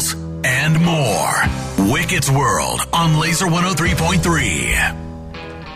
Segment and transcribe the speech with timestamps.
[0.00, 0.14] scandals,
[0.44, 1.32] and more.
[1.92, 5.10] Wicket's World on Laser 103.3.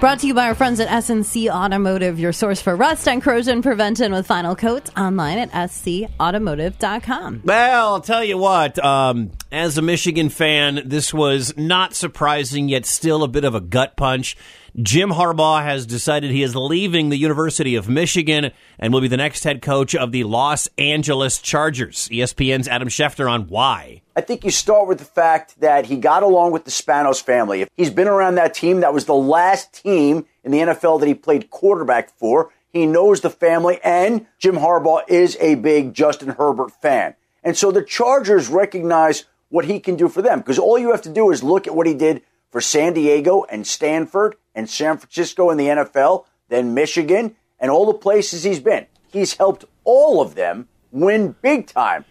[0.00, 3.62] Brought to you by our friends at SNC Automotive, your source for rust and corrosion
[3.62, 7.40] prevention with final coats online at scautomotive.com.
[7.44, 12.84] Well, I'll tell you what, um, as a Michigan fan, this was not surprising, yet
[12.84, 14.36] still a bit of a gut punch.
[14.82, 19.16] Jim Harbaugh has decided he is leaving the University of Michigan and will be the
[19.16, 22.08] next head coach of the Los Angeles Chargers.
[22.10, 24.02] ESPN's Adam Schefter on why.
[24.16, 27.62] I think you start with the fact that he got along with the Spanos family.
[27.62, 31.06] If he's been around that team, that was the last team in the NFL that
[31.06, 32.52] he played quarterback for.
[32.72, 37.14] He knows the family, and Jim Harbaugh is a big Justin Herbert fan.
[37.42, 41.02] And so the Chargers recognize what he can do for them because all you have
[41.02, 44.96] to do is look at what he did for San Diego and Stanford and San
[44.96, 48.86] Francisco in the NFL, then Michigan, and all the places he's been.
[49.08, 52.04] He's helped all of them win big time.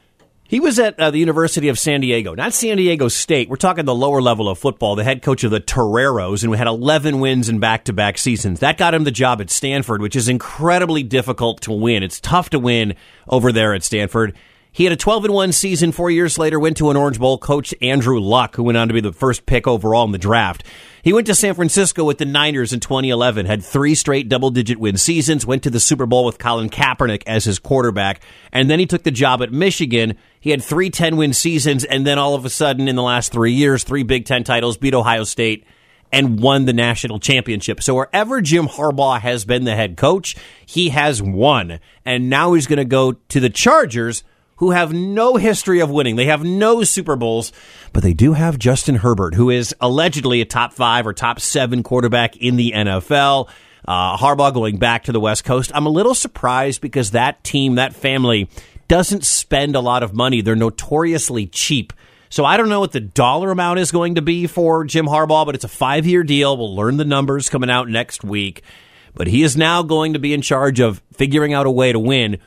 [0.53, 3.49] He was at uh, the University of San Diego, not San Diego State.
[3.49, 6.59] We're talking the lower level of football, the head coach of the Toreros, and we
[6.59, 8.59] had 11 wins in back to back seasons.
[8.59, 12.03] That got him the job at Stanford, which is incredibly difficult to win.
[12.03, 12.93] It's tough to win
[13.27, 14.35] over there at Stanford.
[14.75, 15.91] He had a 12 and 1 season.
[15.91, 17.37] Four years later, went to an Orange Bowl.
[17.37, 20.63] Coach Andrew Luck, who went on to be the first pick overall in the draft.
[21.03, 24.79] He went to San Francisco with the Niners in 2011, had three straight double digit
[24.79, 28.79] win seasons, went to the Super Bowl with Colin Kaepernick as his quarterback, and then
[28.79, 30.17] he took the job at Michigan.
[30.39, 33.31] He had three 10 win seasons, and then all of a sudden, in the last
[33.31, 35.67] three years, three Big Ten titles, beat Ohio State,
[36.11, 37.83] and won the national championship.
[37.83, 41.79] So wherever Jim Harbaugh has been the head coach, he has won.
[42.05, 44.23] And now he's going to go to the Chargers
[44.63, 46.15] who have no history of winning.
[46.15, 47.51] They have no Super Bowls,
[47.91, 51.83] but they do have Justin Herbert, who is allegedly a top five or top seven
[51.83, 53.49] quarterback in the NFL.
[53.85, 55.69] Uh, Harbaugh going back to the West Coast.
[55.75, 58.47] I'm a little surprised because that team, that family,
[58.87, 60.39] doesn't spend a lot of money.
[60.39, 61.91] They're notoriously cheap.
[62.29, 65.45] So I don't know what the dollar amount is going to be for Jim Harbaugh,
[65.45, 66.55] but it's a five year deal.
[66.55, 68.63] We'll learn the numbers coming out next week.
[69.13, 71.99] But he is now going to be in charge of figuring out a way to
[71.99, 72.37] win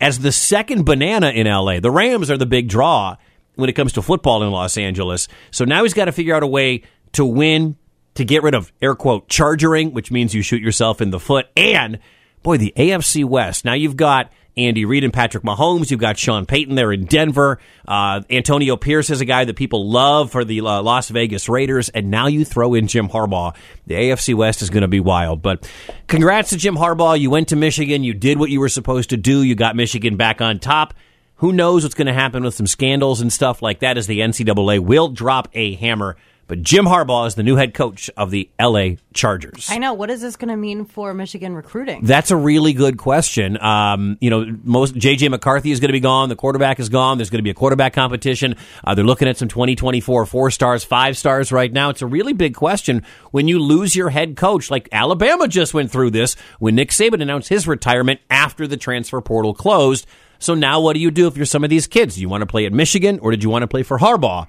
[0.00, 1.80] as the second banana in LA.
[1.80, 3.16] The Rams are the big draw
[3.54, 5.28] when it comes to football in Los Angeles.
[5.50, 6.82] So now he's got to figure out a way
[7.12, 7.76] to win,
[8.14, 11.46] to get rid of air quote chargering, which means you shoot yourself in the foot.
[11.56, 12.00] And
[12.42, 13.64] boy, the AFC West.
[13.64, 15.90] Now you've got Andy Reid and Patrick Mahomes.
[15.90, 17.58] You've got Sean Payton there in Denver.
[17.86, 21.88] Uh, Antonio Pierce is a guy that people love for the uh, Las Vegas Raiders.
[21.88, 23.54] And now you throw in Jim Harbaugh.
[23.86, 25.42] The AFC West is going to be wild.
[25.42, 25.68] But
[26.06, 27.18] congrats to Jim Harbaugh.
[27.18, 28.04] You went to Michigan.
[28.04, 29.42] You did what you were supposed to do.
[29.42, 30.94] You got Michigan back on top.
[31.36, 34.20] Who knows what's going to happen with some scandals and stuff like that as the
[34.20, 36.16] NCAA will drop a hammer
[36.46, 39.68] but Jim Harbaugh is the new head coach of the LA Chargers.
[39.70, 39.94] I know.
[39.94, 42.04] What is this going to mean for Michigan recruiting?
[42.04, 43.60] That's a really good question.
[43.62, 46.28] Um, you know, most JJ McCarthy is going to be gone.
[46.28, 47.18] The quarterback is gone.
[47.18, 48.56] There's going to be a quarterback competition.
[48.84, 51.90] Uh, they're looking at some 2024 four stars, five stars right now.
[51.90, 54.70] It's a really big question when you lose your head coach.
[54.70, 59.20] Like Alabama just went through this when Nick Saban announced his retirement after the transfer
[59.20, 60.06] portal closed.
[60.38, 62.16] So now what do you do if you're some of these kids?
[62.16, 64.46] Do you want to play at Michigan or did you want to play for Harbaugh?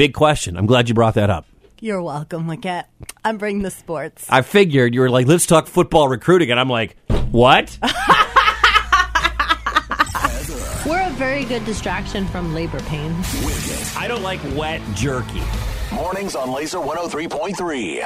[0.00, 0.56] Big question.
[0.56, 1.44] I'm glad you brought that up.
[1.78, 2.86] You're welcome, Leggett.
[3.22, 4.24] I'm bringing the sports.
[4.30, 6.50] I figured you were like, let's talk football recruiting.
[6.50, 6.96] And I'm like,
[7.30, 7.78] what?
[10.86, 13.26] We're a very good distraction from labor pains.
[13.94, 15.42] I don't like wet jerky.
[15.92, 18.02] Mornings on Laser 103.3.